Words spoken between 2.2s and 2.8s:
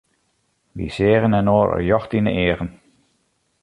'e eagen.